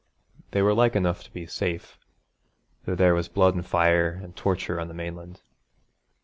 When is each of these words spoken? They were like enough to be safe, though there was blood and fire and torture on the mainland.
They 0.49 0.63
were 0.63 0.73
like 0.73 0.95
enough 0.95 1.23
to 1.25 1.31
be 1.31 1.45
safe, 1.45 1.99
though 2.85 2.95
there 2.95 3.13
was 3.13 3.27
blood 3.29 3.53
and 3.53 3.63
fire 3.63 4.09
and 4.23 4.35
torture 4.35 4.79
on 4.79 4.87
the 4.87 4.95
mainland. 4.95 5.41